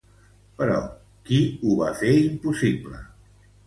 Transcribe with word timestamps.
Però, 0.61 0.77
qui 1.29 1.43
ho 1.69 1.79
va 1.83 1.93
fer 2.03 2.17
impossible? 2.25 3.09